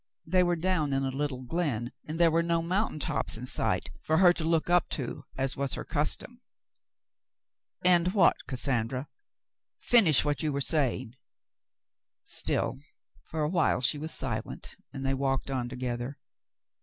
They 0.25 0.41
were 0.41 0.55
down 0.55 0.93
in 0.93 1.03
a 1.03 1.11
little 1.11 1.43
glen, 1.43 1.91
and 2.07 2.19
there 2.19 2.31
were 2.31 2.41
no 2.41 2.63
mountain 2.63 2.97
tops 2.97 3.37
in 3.37 3.45
sight 3.45 3.91
for 4.01 4.17
her 4.17 4.33
to 4.33 4.43
look 4.43 4.67
up 4.67 4.89
to 4.97 5.25
as 5.37 5.55
was 5.55 5.75
her 5.75 5.83
custom. 5.85 6.41
*' 7.15 7.85
And 7.85 8.11
what, 8.13 8.35
Cassandra 8.47 9.01
l! 9.01 9.07
Finish 9.79 10.25
what 10.25 10.41
you 10.41 10.51
were 10.51 10.59
saying." 10.59 11.17
Still 12.23 12.79
for 13.25 13.41
a 13.41 13.47
while 13.47 13.79
she 13.79 13.99
was 13.99 14.11
silent, 14.11 14.75
and 14.91 15.05
they 15.05 15.13
walked 15.13 15.51
on 15.51 15.69
together. 15.69 16.17